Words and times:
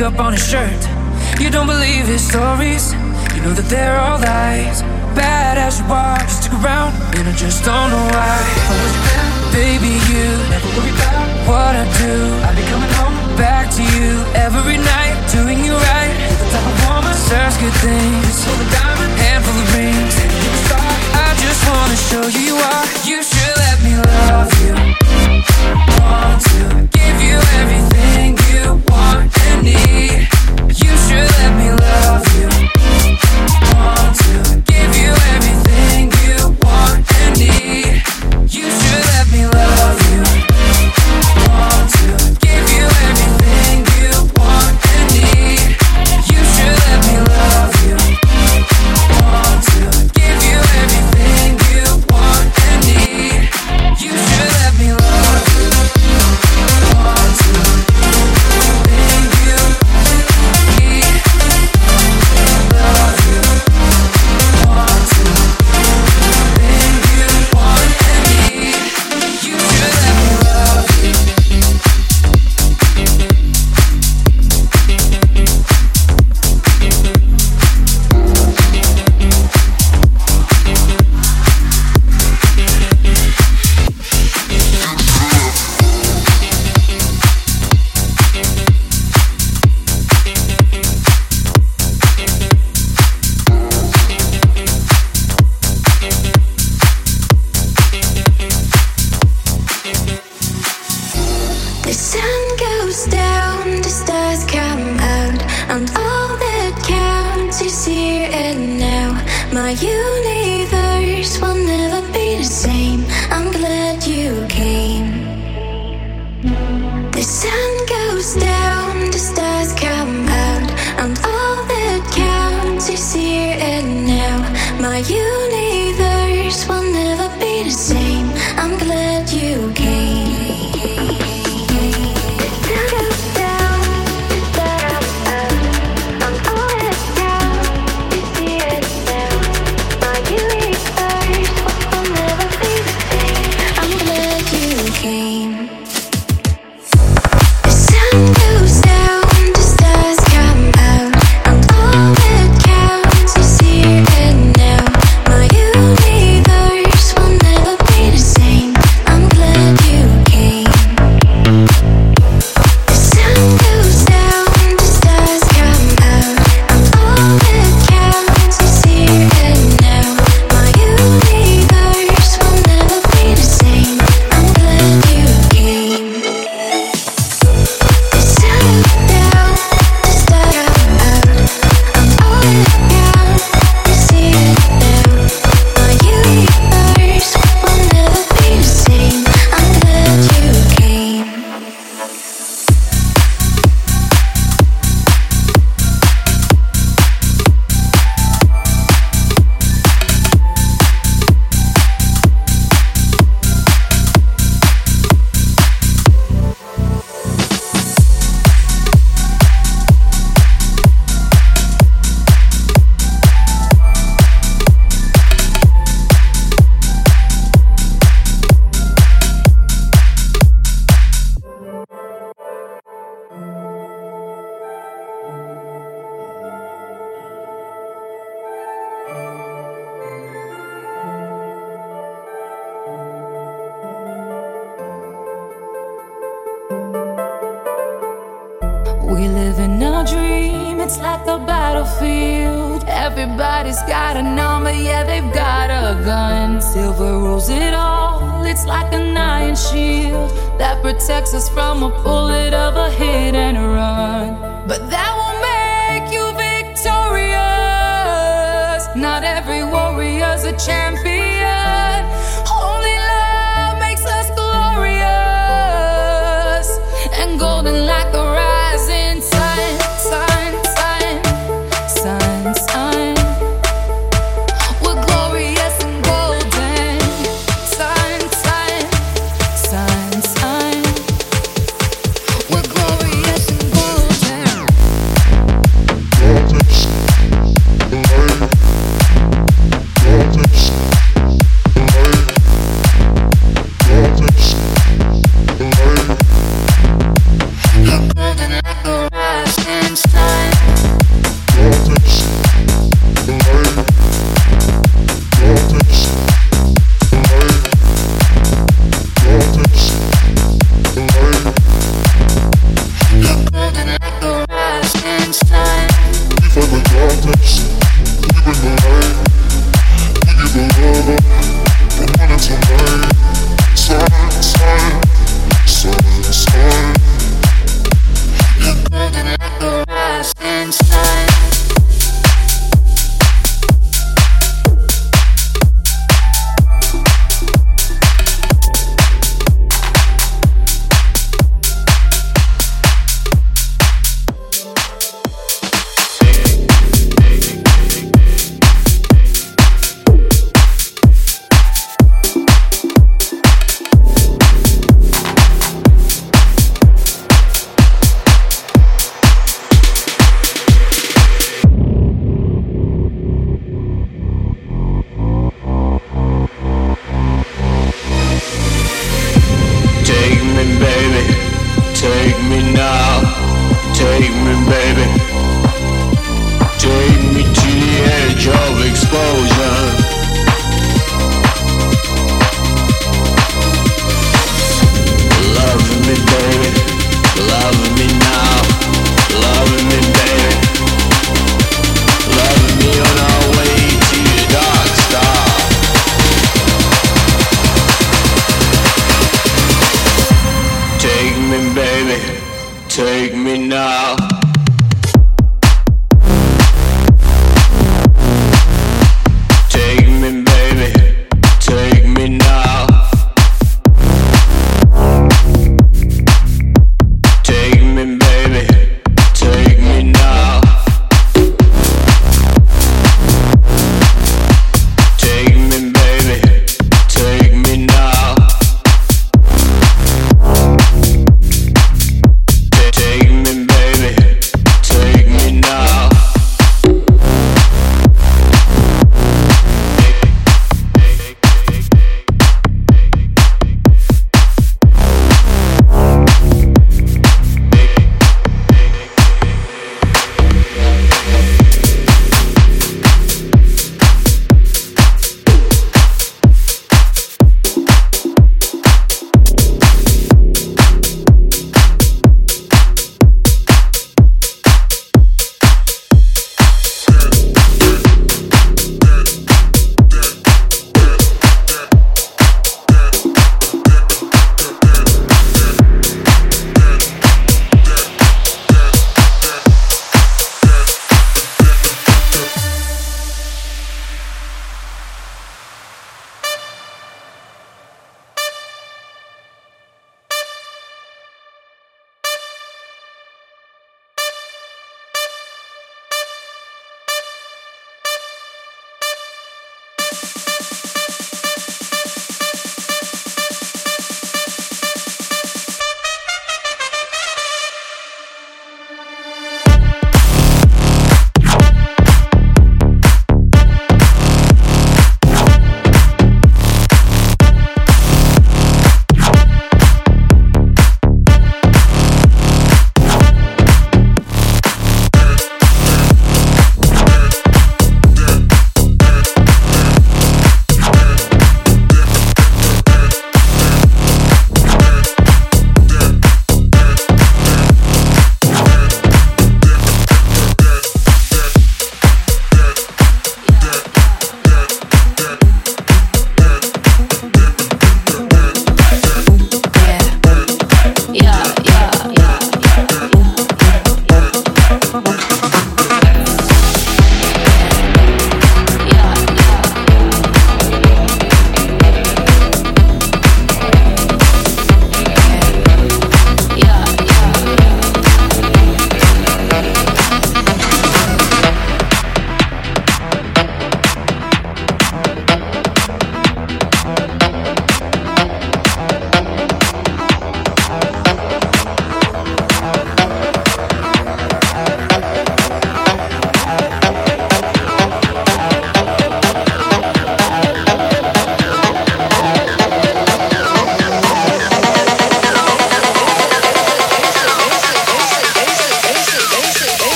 up 0.00 0.18
on 0.18 0.32
his 0.32 0.46
shirt. 0.46 0.82
You 1.40 1.50
don't 1.50 1.66
believe 1.66 2.06
his 2.06 2.26
stories, 2.26 2.92
you 3.34 3.42
know 3.42 3.52
that 3.52 3.66
they're 3.68 3.98
all 3.98 4.18
lies. 4.18 4.82
Bad 5.14 5.58
as 5.58 5.78
you 5.78 5.86
are, 5.86 6.28
stick 6.28 6.52
around, 6.52 6.92
and 7.16 7.28
I 7.28 7.32
just 7.36 7.64
don't 7.64 7.90
know 7.90 8.04
why. 8.10 8.33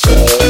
Shapes. 0.00 0.49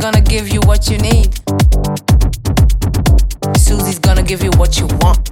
gonna 0.00 0.20
give 0.22 0.48
you 0.48 0.60
what 0.60 0.88
you 0.88 0.96
need. 0.96 1.28
Susie's 3.56 3.98
gonna 3.98 4.22
give 4.22 4.42
you 4.42 4.50
what 4.56 4.78
you 4.78 4.86
want. 5.02 5.29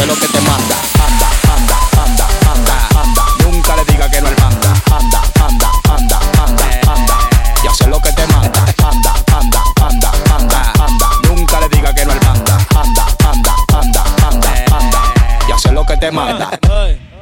Sé 0.00 0.06
lo 0.06 0.14
que 0.14 0.28
te 0.28 0.40
manda. 0.40 0.76
Anda, 1.06 1.28
anda, 1.54 1.76
anda, 2.02 2.26
anda, 2.50 2.76
anda. 3.02 3.24
Nunca 3.44 3.76
le 3.76 3.84
diga 3.84 4.08
que 4.08 4.18
no 4.22 4.28
al 4.28 4.36
manda. 4.40 4.72
Anda, 4.90 5.20
anda, 5.44 5.70
anda, 5.90 6.18
anda, 6.42 6.68
anda. 6.90 7.18
Ya 7.62 7.74
sé 7.74 7.86
lo 7.86 8.00
que 8.00 8.10
te 8.10 8.26
manda. 8.28 8.64
Anda, 8.82 9.12
anda, 9.36 9.62
anda, 9.82 10.10
anda, 10.34 10.72
anda. 10.82 11.06
Nunca 11.28 11.60
le 11.60 11.68
diga 11.68 11.92
que 11.92 12.06
no 12.06 12.12
al 12.12 12.20
manda. 12.22 12.56
Anda, 12.74 13.06
anda, 13.28 13.54
anda, 13.74 14.04
anda, 14.26 14.54
anda. 14.74 15.00
Ya 15.46 15.58
sé 15.58 15.70
lo 15.70 15.84
que 15.84 15.98
te 15.98 16.10
manda. 16.10 16.48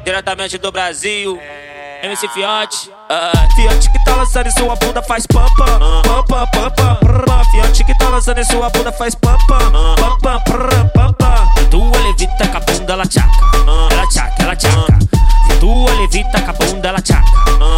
Diretamente 0.05 0.57
do 0.59 0.71
Brasil, 0.71 1.37
MC 2.05 2.29
Fiote. 2.29 2.93
Ah, 3.11 3.49
Fiote 3.57 3.91
que 3.91 4.05
tá 4.05 4.15
lançando 4.15 4.47
em 4.47 4.53
sua 4.53 4.77
bunda 4.77 5.03
faz 5.03 5.27
pam 5.27 5.45
pam 5.57 6.03
pam 6.03 6.25
pam 6.29 6.47
pam 6.47 6.71
pam 6.71 6.95
prrr. 7.01 7.45
Fiote 7.51 7.83
que 7.83 7.99
tá 7.99 8.09
lançando 8.09 8.39
em 8.39 8.45
sua 8.45 8.71
bunda 8.71 8.93
faz 8.93 9.17
pam 9.17 9.37
pam 9.49 9.73
pam 9.97 10.19
pam 10.21 10.41
prrr, 10.45 10.91
pam 10.95 11.13
pam. 11.15 11.49
Se 11.59 11.65
tua 11.65 11.99
levita 11.99 12.45
bunda 12.47 12.68
ela 12.99 13.07
tchaca, 13.07 13.31
ela 13.93 14.07
tchaca, 14.09 14.43
ela 14.43 14.57
tchaca. 14.57 14.99
Tua 15.61 15.95
levita 15.95 16.41
com 16.43 16.51
a 16.51 16.53
bunda 16.53 16.89
ela 16.89 17.01
tchaca, 17.01 17.31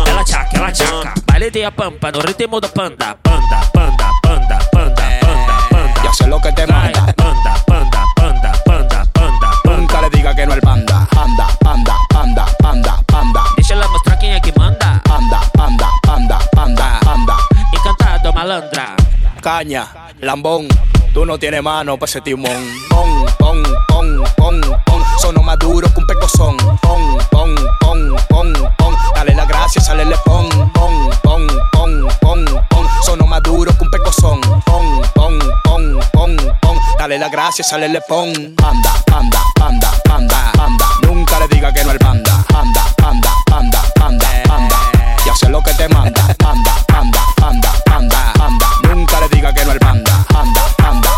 ela 0.07 0.25
tchaca, 0.25 0.57
ela 0.57 0.73
tchaca. 0.73 1.15
Baile 1.27 1.51
de 1.51 1.63
a 1.63 1.71
pampa 1.71 2.11
no 2.11 2.21
ritmo 2.21 2.59
do 2.59 2.69
panda, 2.71 3.17
panda, 3.23 3.61
panda, 3.75 4.11
panda, 4.23 4.59
panda, 4.73 4.99
panda, 5.13 5.69
panda. 5.71 6.03
Ya 6.03 6.13
sé 6.15 6.27
lo 6.27 6.41
que 6.41 6.51
te 6.53 6.67
manda. 6.67 7.13
panda, 7.13 7.55
panda, 7.67 8.05
panda, 8.17 8.53
panda, 8.65 9.05
panda, 9.15 9.51
panda. 9.63 9.77
Nunca 9.77 10.01
le 10.01 10.09
diga 10.09 10.35
que 10.35 10.47
no 10.47 10.55
al 10.55 10.61
panda. 10.61 11.07
Anda, 11.15 11.47
anda, 11.67 11.95
anda, 12.15 12.47
anda, 12.65 13.05
anda. 13.13 13.45
Deixa 13.57 13.75
ela 13.75 13.89
mostrar 13.89 14.17
quem 14.17 14.33
é 14.33 14.41
que 14.41 14.59
manda. 14.59 15.03
Anda, 15.11 15.41
anda, 15.59 15.89
anda, 16.09 16.39
anda, 16.57 17.01
anda. 17.07 17.37
Encantado, 17.75 18.33
malandra. 18.33 18.97
Caña, 19.43 19.87
lambón, 20.21 20.69
tú 21.13 21.25
no 21.25 21.39
tienes 21.39 21.63
mano 21.63 21.97
para 21.97 22.09
ese 22.09 22.21
timón. 22.21 22.51
Pon, 22.89 23.27
pon, 23.39 23.63
pon, 23.89 24.25
pon, 24.37 24.61
pon. 24.87 25.03
Sono 25.21 25.43
más 25.43 25.59
duro 25.59 25.93
que 25.93 26.01
un 26.01 26.07
pecozón. 26.07 26.57
Pon, 26.83 27.19
pon, 27.31 27.55
pon, 27.81 28.17
pon, 28.29 28.53
pon. 28.79 28.95
Dale 29.15 29.35
la 29.35 29.45
gracia, 29.45 29.81
sale 29.83 30.05
le 30.05 30.17
pon. 30.25 30.49
Pon, 30.73 31.11
pon, 31.23 31.47
pon, 31.73 32.09
pon, 32.21 32.45
pon. 32.71 32.87
Sono 33.05 33.27
más 33.27 33.43
duro 33.43 33.77
que 33.77 33.85
un 33.85 33.91
pecozón. 33.91 34.41
Pon, 34.67 35.03
pon, 35.15 35.39
pon, 35.65 36.01
pon, 36.13 36.37
pon. 36.61 36.77
Dale 36.99 37.19
la 37.19 37.29
gracia, 37.29 37.65
sale 37.65 37.89
le 37.89 38.01
pon. 38.03 38.29
Anda, 38.63 38.93
anda, 39.13 39.43
anda, 39.61 39.91
anda, 40.11 40.53
anda. 40.59 40.87
Nunca 41.03 41.39
le 41.41 41.49
diga 41.49 41.73
que 41.73 41.85
no 41.85 41.91
al 41.91 41.99
panda. 41.99 42.45
Anda, 42.55 42.85
anda, 43.03 43.31
anda, 43.53 43.83
anda, 44.01 44.29
anda. 44.49 44.77
Ya 45.25 45.35
sé 45.35 45.49
lo 45.49 45.63
que 45.63 45.73
te 45.75 45.89
manda. 45.89 46.23
Anda, 46.45 46.75
anda, 46.89 47.25
anda, 47.43 47.73
anda, 47.91 48.33
anda. 48.39 48.70
Nunca 48.91 49.21
le 49.21 49.29
diga 49.29 49.53
que 49.53 49.65
no 49.65 49.71
al 49.71 49.79
panda. 49.79 50.27
Anda, 50.35 50.63
anda, 50.79 51.10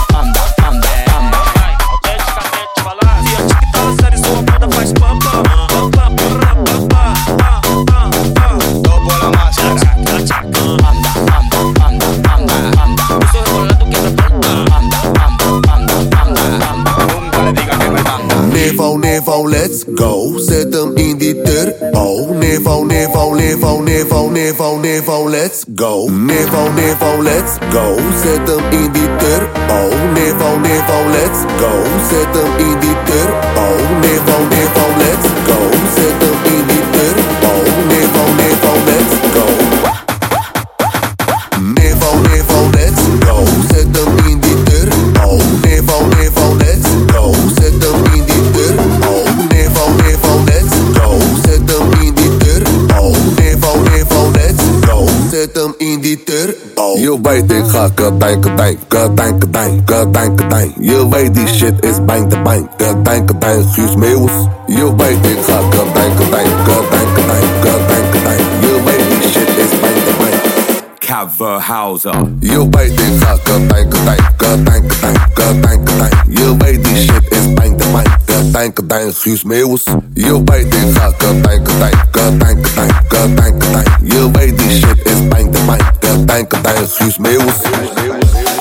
Nevo, 18.72 18.96
Nevo, 18.96 19.42
let's 19.42 19.84
go. 19.84 20.38
Zet 20.38 20.72
hem 20.74 20.96
in 20.96 21.18
die 21.18 21.42
turbo. 21.42 22.32
Nevo, 22.32 22.84
Nevo, 22.84 23.34
Nevo, 23.34 23.82
Nevo, 23.82 24.30
Nevo, 24.30 24.78
Nevo, 24.78 25.28
let's 25.28 25.64
go. 25.74 26.08
Nevo, 26.08 26.72
Nevo, 26.72 27.22
let's 27.22 27.58
go. 27.70 27.96
Zet 28.22 28.48
hem 28.48 28.64
in 28.72 28.92
die 28.92 29.08
turbo. 29.18 29.92
Nevo, 30.14 30.56
Nevo, 30.58 30.98
let's 31.12 31.44
go. 31.60 31.72
Zet 32.08 32.34
hem 32.34 32.66
in 32.66 32.80
die 32.80 32.96
turbo. 33.04 33.66
Nevo, 34.00 34.38
Nevo, 34.48 34.86
let's 34.96 35.28
go. 35.46 35.58
Zet 35.94 36.21
bank, 57.62 57.96
fuck 57.96 58.00
a 58.00 58.10
bank, 58.10 58.46
a 58.46 58.56
bank, 58.56 58.92
a 58.92 59.08
bank, 59.08 59.44
a 59.44 59.46
bank, 59.46 59.90
a 59.90 60.06
bank, 60.06 60.40
a 60.40 60.48
bank. 60.48 60.74
Je 60.80 61.08
weet 61.08 61.34
die 61.34 61.46
shit 61.46 61.84
is 61.84 62.00
bank, 62.04 62.30
de 62.30 62.42
bank, 62.42 62.78
de 62.78 62.96
bank, 63.02 63.28
de 63.28 63.34
bank, 63.34 63.64
Guus 63.74 63.96
Meeuwis. 63.96 64.32
Je 64.66 64.94
weet 64.96 65.26
ik 65.26 65.38
ga 65.44 65.58
a 65.58 65.92
bank, 65.92 66.20
a 66.20 66.30
bank, 66.30 66.48
a 66.48 66.82
bank, 66.90 67.18
a 67.18 67.26
bank, 67.26 67.64
a 67.64 67.86
bank, 67.86 68.14
a 68.14 68.22
bank. 68.22 68.40
Je 68.60 68.80
weet 68.84 69.08
die 69.08 69.30
shit 69.30 69.48
is 69.48 69.80
bank, 69.80 70.04
de 70.04 70.14
bank. 70.18 70.40
Coverhauser. 70.98 72.14
Je 72.40 72.68
weet 72.70 73.00
ik 73.00 73.22
ga 73.22 73.32
a 73.32 73.58
bank, 73.66 73.94
a 73.94 74.04
bank, 74.04 74.42
a 74.42 74.56
bank, 74.56 74.92
a 74.92 75.00
bank, 75.00 75.38
a 75.38 75.54
bank, 75.60 75.88
a 75.88 75.96
bank. 75.96 76.14
Je 76.28 76.56
weet 76.58 76.84
die 76.84 76.96
shit 76.96 77.30
is 77.30 77.52
bank, 77.54 77.78
de 77.78 77.88
bank, 77.92 78.08
de 78.26 78.48
bank, 78.52 78.76
de 78.76 78.82
bank, 78.82 79.14
Guus 79.14 79.44
Meeuwis. 79.44 79.84
Je 80.14 80.42
weet 80.44 80.74
ik 80.74 80.96
ga 80.96 81.06
a 81.06 81.32
bank, 81.40 81.68
a 81.68 81.78
bank, 81.78 82.16
a 82.16 82.30
bank, 82.38 82.66
a 82.66 82.74
bank, 82.74 83.12
a 83.12 83.28
bank, 83.34 83.64
a 83.64 83.70
bank. 83.72 83.88
Je 84.02 84.30
weet 84.32 84.58
die 84.58 84.70
shit 84.70 85.06
is 85.06 85.28
bank, 85.28 85.52
de 85.52 85.60
bank 85.66 86.01
bang, 86.12 86.26
bang, 86.26 86.62
bang, 86.62 86.86
you 87.00 88.51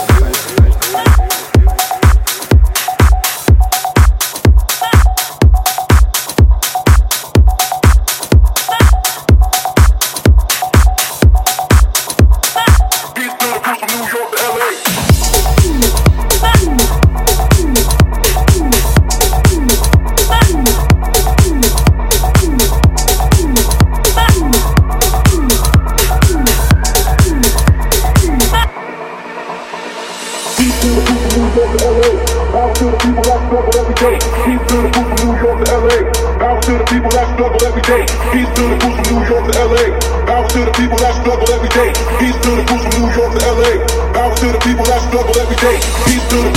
Katijn, 46.03 46.51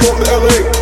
katijn, 0.00 0.81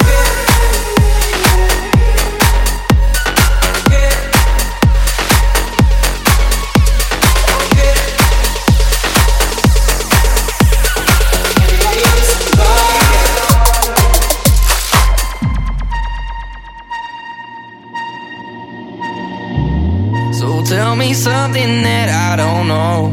Something 21.09 21.81
that 21.81 22.09
I 22.29 22.35
don't 22.37 22.67
know. 22.67 23.09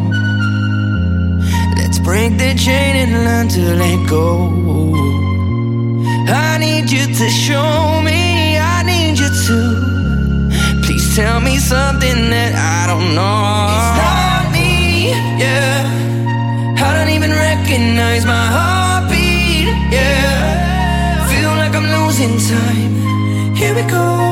Let's 1.78 1.98
break 1.98 2.36
the 2.36 2.52
chain 2.54 2.96
and 3.02 3.24
learn 3.24 3.48
to 3.48 3.62
let 3.82 4.08
go. 4.08 4.52
I 6.28 6.58
need 6.58 6.90
you 6.90 7.06
to 7.06 7.28
show 7.30 8.02
me, 8.02 8.58
I 8.58 8.82
need 8.84 9.18
you 9.18 9.30
to. 9.46 9.58
Please 10.84 11.16
tell 11.16 11.40
me 11.40 11.56
something 11.56 12.28
that 12.28 12.52
I 12.76 12.86
don't 12.90 13.14
know. 13.16 13.40
It's 13.72 13.92
not 14.04 14.52
me, 14.52 15.08
yeah. 15.40 16.76
I 16.76 16.88
don't 16.96 17.12
even 17.16 17.30
recognize 17.30 18.26
my 18.26 18.46
heartbeat, 18.56 19.68
yeah. 19.90 21.26
Feel 21.30 21.52
like 21.56 21.74
I'm 21.74 21.88
losing 21.96 22.36
time. 22.52 23.54
Here 23.56 23.74
we 23.74 23.82
go 23.90 24.27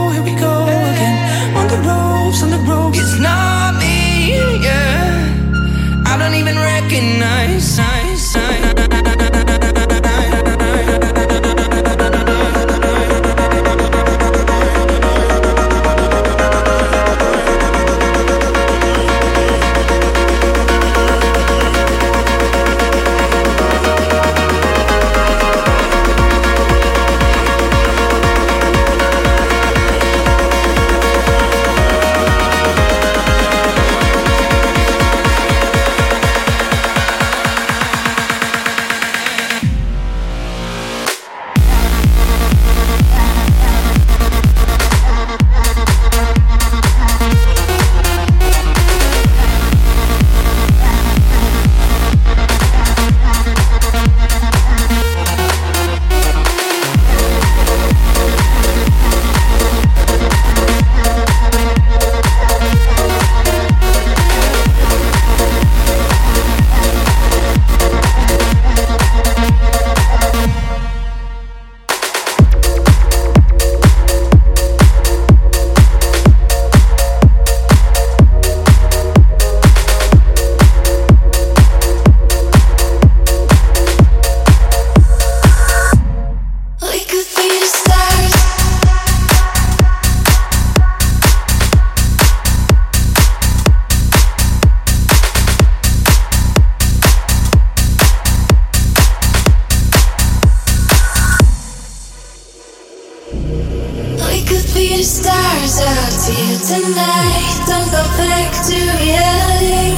We 103.37 104.45
could 104.49 104.66
be 104.72 104.97
the 104.97 105.05
stars 105.05 105.76
out 105.80 106.16
here 106.24 106.59
tonight. 106.59 107.57
Don't 107.68 107.91
go 107.93 108.03
back 108.16 108.51
to 108.68 108.78
reality. 109.05 109.93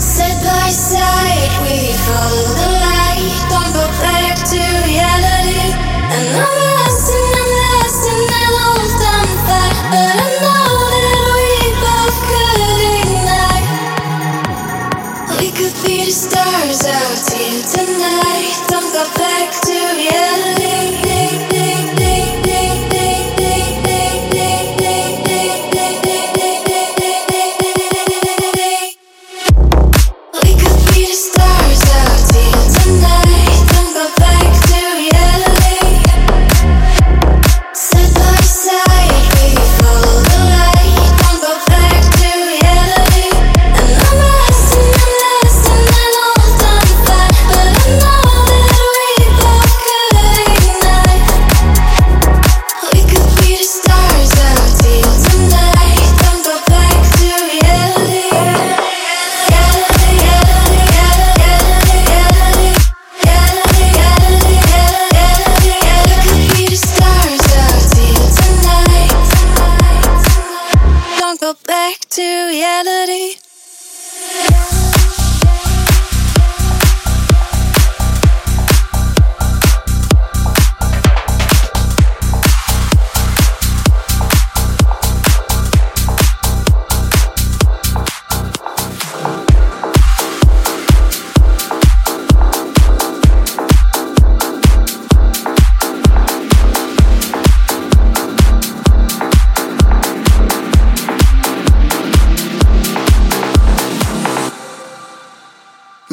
Side 0.00 0.40
by 0.42 0.70
side, 0.70 1.54
we 1.62 1.94
follow 2.06 2.48
the 2.58 2.70
light. 2.82 3.34
Don't 3.50 3.72
go 3.72 3.86
back 4.02 4.36
to 4.50 4.60
reality. 4.86 5.70
Another 6.10 6.73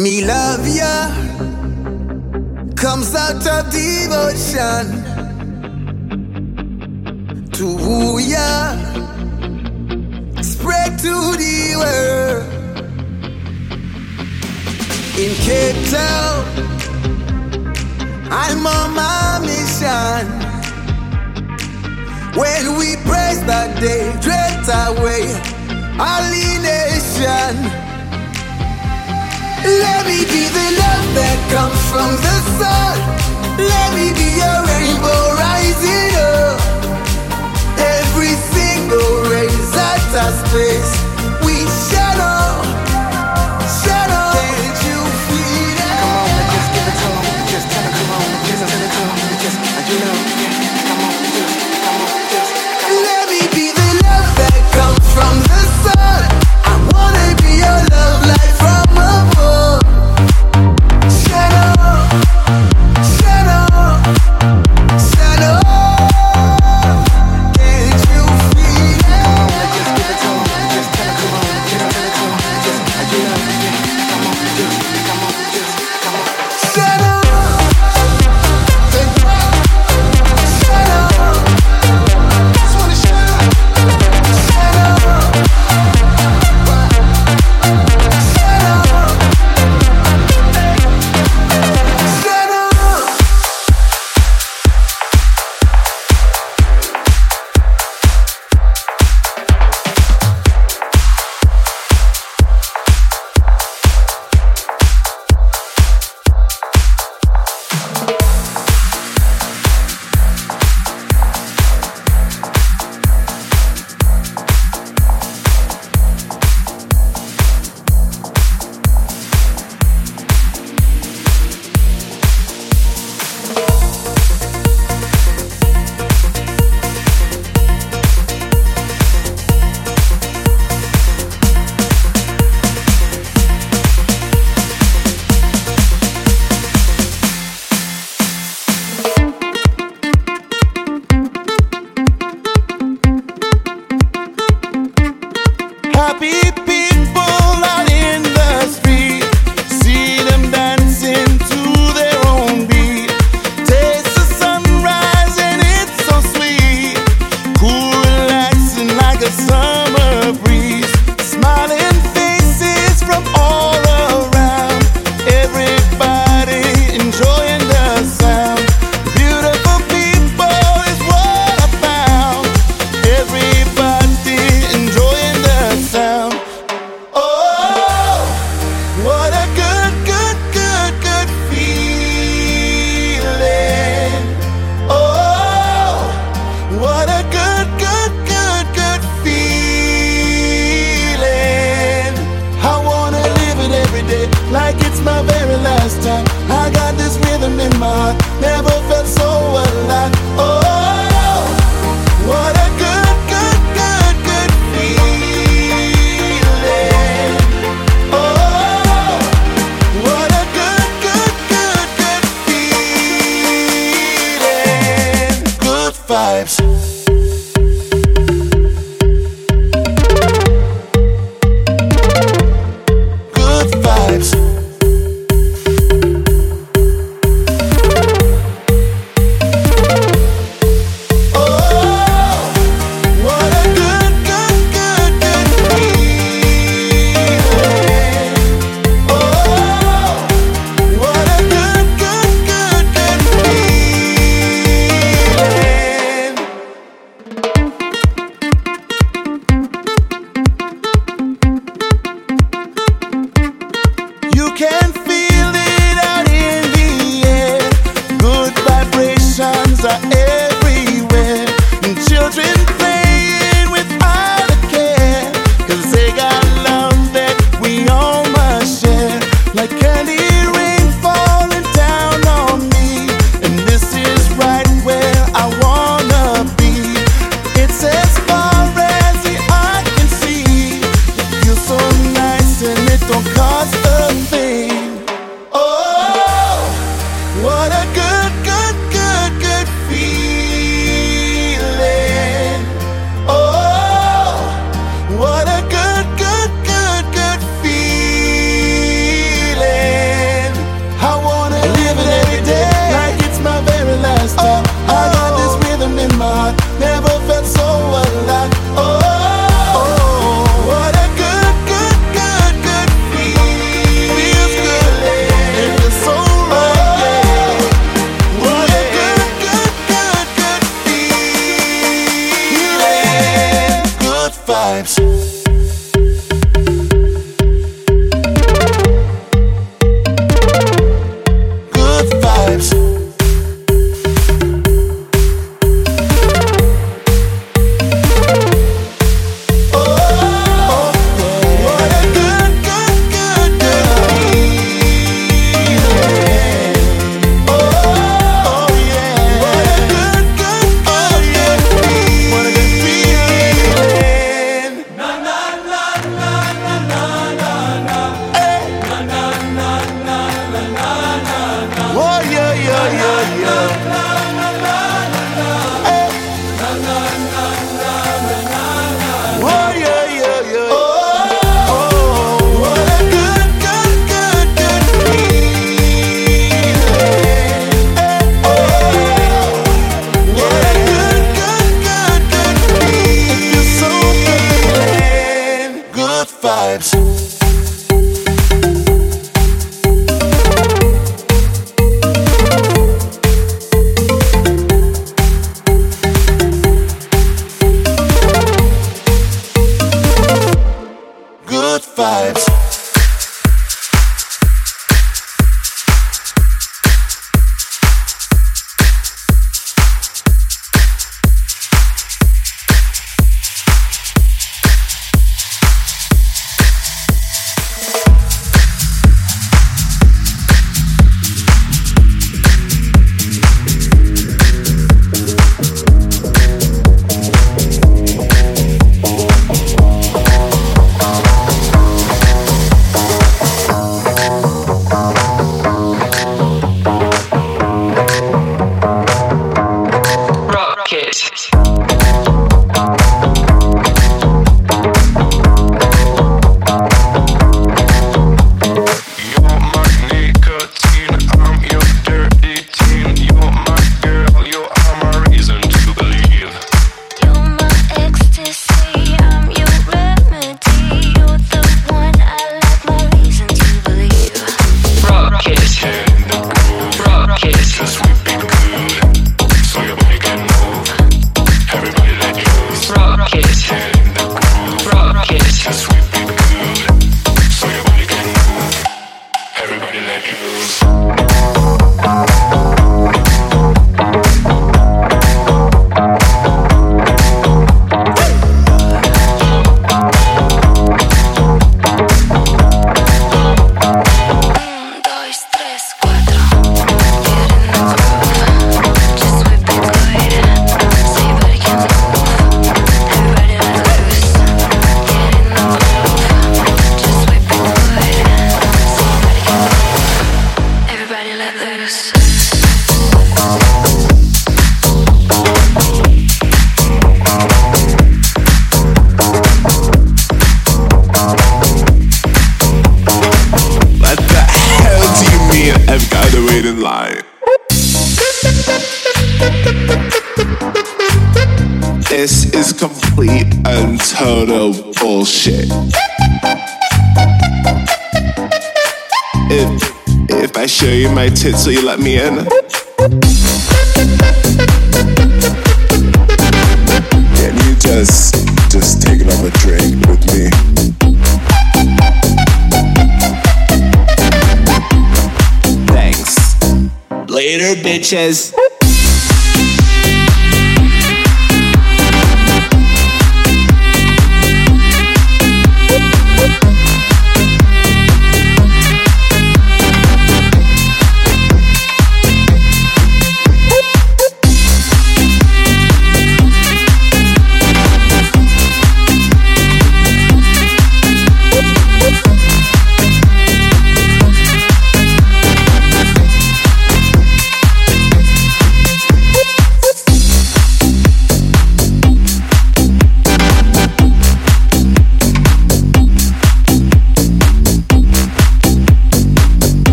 Me 0.00 0.24
love 0.24 0.66
ya 0.66 1.12
comes 2.74 3.14
out 3.14 3.46
of 3.46 3.70
devotion 3.70 4.86
to 7.52 7.66
woo 7.76 8.18
ya, 8.18 8.76
spread 10.40 10.98
to 10.98 11.36
the 11.36 11.76
world. 11.76 12.46
In 15.20 15.32
Cape 15.44 15.82
Town, 15.90 16.46
I'm 18.30 18.66
on 18.66 18.94
my 18.94 19.38
mission. 19.44 20.24
When 22.40 22.78
we 22.78 22.96
praise 23.04 23.44
that 23.44 23.78
day, 23.78 24.16
dread 24.22 24.64
away 24.88 25.28
alienation. 26.00 27.89
Let 29.64 30.06
me 30.06 30.24
be 30.24 30.48
the 30.48 30.66
love 30.80 31.06
that 31.14 31.38
comes 31.52 31.80
from 31.92 32.10
the 32.16 32.36
sun. 32.58 32.96
Let 33.60 33.88
me 33.94 34.12
be 34.16 34.40
a 34.40 34.54
rainbow 34.72 35.36
rising 35.36 36.16
up. 36.16 36.56
Every 37.76 38.34
single 38.56 39.12
rays 39.28 39.72
at 39.76 40.00
a 40.16 40.26
space, 40.42 40.92
we 41.44 41.54
shine 41.88 42.20
on, 42.20 42.64
shine. 43.84 44.08
Can't 44.08 44.80
you 44.88 45.00
feel 45.28 45.76
it? 45.76 45.92
Come 45.92 46.16
on, 46.16 46.28
just 46.56 46.68
give 46.74 46.88
it 46.88 46.96
to 47.00 47.08
'em. 47.12 47.24
Just 47.52 47.66
tell 47.72 47.84
'em, 47.84 47.92
come 47.98 48.10
on, 48.16 48.24
just 48.48 48.64
send 48.64 48.82
it 48.86 48.92
to 48.96 49.02
'em. 49.04 49.18
Just, 49.44 49.58
you 49.90 49.98
know, 50.00 50.18
yeah, 50.40 50.54
come 50.88 51.00
on, 51.04 51.14
just, 51.36 51.56
come 51.84 52.00
on, 52.00 52.12
just. 52.32 52.50
Let 53.06 53.24
me 53.32 53.42
be 53.56 53.66
the 53.78 53.88
love 54.08 54.28
that 54.40 54.58
comes 54.76 55.04
from 55.16 55.34
the 55.50 55.62
sun. 55.84 56.22
I 56.64 56.74
wanna 56.92 57.28
be 57.42 57.52
your 57.64 57.80
love 57.92 58.19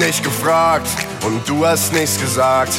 nicht 0.00 0.24
gefragt 0.24 0.88
und 1.24 1.46
du 1.48 1.64
hast 1.66 1.92
nichts 1.92 2.18
gesagt. 2.18 2.72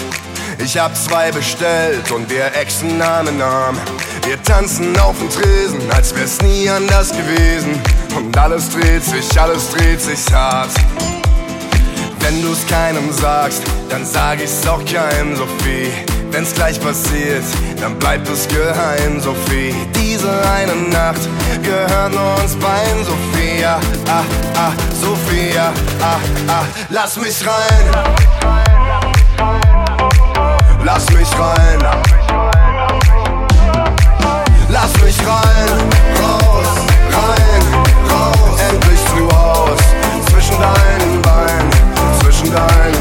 Ich 0.57 0.77
hab 0.77 0.95
zwei 0.95 1.31
bestellt 1.31 2.11
und 2.11 2.29
wir 2.29 2.53
exen 2.55 2.89
in 2.89 3.01
Arm. 3.41 3.77
Wir 4.25 4.41
tanzen 4.43 4.97
auf 4.99 5.17
dem 5.17 5.29
Tresen, 5.29 5.79
als 5.91 6.15
wär's 6.15 6.41
nie 6.41 6.69
anders 6.69 7.11
gewesen. 7.11 7.79
Und 8.15 8.37
alles 8.37 8.69
dreht 8.69 9.03
sich, 9.03 9.39
alles 9.39 9.69
dreht 9.69 10.01
sich 10.01 10.31
hart. 10.33 10.71
Wenn 12.19 12.41
du's 12.41 12.65
keinem 12.67 13.11
sagst, 13.11 13.63
dann 13.89 14.05
sag 14.05 14.41
ich's 14.43 14.67
auch 14.67 14.83
keinem, 14.85 15.35
Sophie. 15.35 16.20
Wenn's 16.31 16.53
gleich 16.53 16.79
passiert, 16.79 17.43
dann 17.81 17.99
bleibt 17.99 18.27
es 18.29 18.47
geheim, 18.47 19.19
Sophie. 19.19 19.75
Diese 19.93 20.29
eine 20.49 20.75
Nacht 20.89 21.27
gehört 21.61 22.13
nur 22.13 22.35
uns 22.41 22.55
beiden, 22.55 23.03
Sophia. 23.03 23.79
Ah, 24.07 24.23
ah, 24.55 24.71
Sophia, 25.01 25.73
ah, 26.01 26.17
ah, 26.47 26.63
lass 26.89 27.17
mich 27.17 27.45
rein. 27.45 27.85
Lass 30.83 31.09
mich 31.11 31.27
rein. 31.37 31.79
Lass 34.69 34.93
mich 35.01 35.17
rein. 35.27 35.69
Raus, 36.23 36.67
rein, 37.11 37.61
raus. 38.09 38.59
Endlich 38.69 38.99
zu 39.05 39.37
Haus. 39.37 39.79
Zwischen 40.31 40.57
deinen 40.59 41.21
Beinen, 41.21 41.69
zwischen 42.21 42.51
deinen 42.53 43.00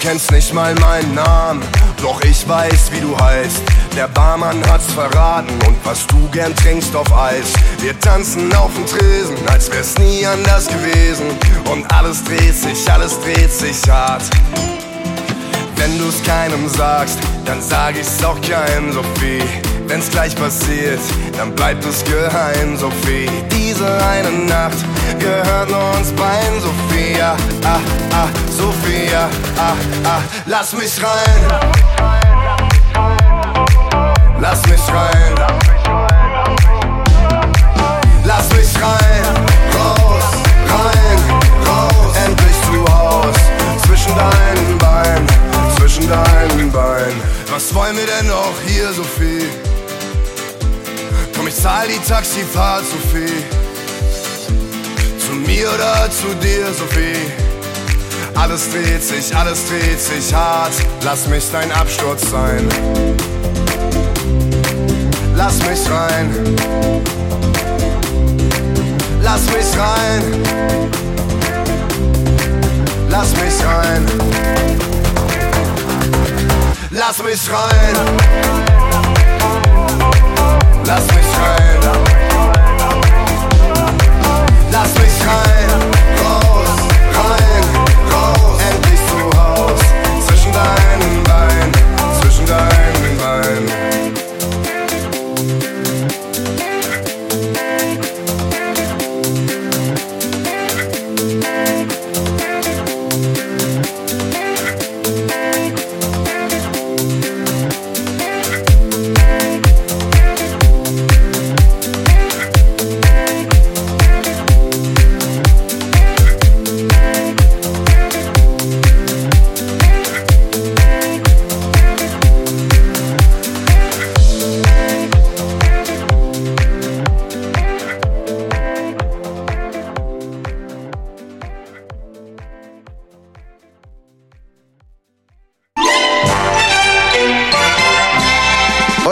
kennst 0.00 0.30
nicht 0.30 0.52
mal 0.52 0.74
meinen 0.76 1.14
Namen, 1.14 1.62
doch 2.00 2.20
ich 2.22 2.48
weiß, 2.48 2.92
wie 2.92 3.00
du 3.00 3.18
heißt. 3.18 3.62
Der 3.96 4.08
Barmann 4.08 4.62
hat's 4.70 4.92
verraten 4.92 5.52
und 5.66 5.76
was 5.84 6.06
du 6.06 6.28
gern 6.28 6.54
trinkst 6.56 6.94
auf 6.94 7.12
Eis. 7.12 7.52
Wir 7.80 7.98
tanzen 8.00 8.54
auf 8.54 8.72
dem 8.74 8.86
Tresen, 8.86 9.36
als 9.48 9.70
wär's 9.70 9.98
nie 9.98 10.24
anders 10.26 10.68
gewesen. 10.68 11.26
Und 11.70 11.92
alles 11.92 12.22
dreht 12.24 12.54
sich, 12.54 12.90
alles 12.90 13.18
dreht 13.20 13.50
sich 13.50 13.88
hart. 13.88 14.22
Wenn 15.76 15.98
du's 15.98 16.22
keinem 16.22 16.68
sagst, 16.68 17.18
dann 17.44 17.62
sag 17.62 17.96
ich's 17.98 18.22
auch 18.22 18.40
keinem, 18.40 18.92
Sophie. 18.92 19.42
Wenn's 19.86 20.10
gleich 20.10 20.36
passiert, 20.36 21.00
dann 21.38 21.54
bleibt 21.54 21.84
es 21.84 22.04
geheim, 22.04 22.76
Sophie. 22.76 23.28
Diese 23.50 23.86
eine 24.04 24.30
Nacht 24.30 24.76
gehört 25.18 25.70
nur 25.70 25.98
uns 25.98 26.12
beiden, 26.12 26.60
Sophia. 26.98 27.36
Ah, 27.64 27.80
ah, 28.12 28.28
Sophia, 28.50 29.30
ah, 29.56 29.76
ah, 30.04 30.22
lass 30.46 30.72
mich 30.72 31.00
rein. 31.00 32.27
Zu 56.74 56.84
dir, 56.84 56.88
Sophie? 56.88 57.32
Alles 58.34 58.70
dreht 58.70 59.02
sich, 59.02 59.34
alles 59.36 59.66
dreht 59.68 60.00
sich 60.00 60.32
hart. 60.34 60.72
Lass 61.02 61.28
mich 61.28 61.44
dein 61.52 61.70
Absturz 61.72 62.30
sein. 62.30 62.68
Lass 65.34 65.58
mich 65.58 65.90
rein. 65.90 66.34
Lass 69.22 69.42
mich 69.46 69.78
rein. 69.78 70.22
Lass 73.08 73.30
mich 73.32 73.66
rein. 73.66 74.06
Lass 76.90 77.22
mich 77.22 77.50
rein. 77.50 77.96
Lass 80.84 81.06
mich 81.06 81.24
rein. 81.38 81.98
Lass 84.70 84.94
mich 84.94 85.26
rein. 85.26 85.97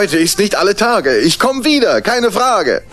Heute 0.07 0.19
ist 0.19 0.39
nicht 0.39 0.55
alle 0.55 0.77
Tage. 0.77 1.19
Ich 1.19 1.41
komm 1.41 1.65
wieder, 1.65 2.01
keine 2.01 2.31
Frage. 2.31 2.85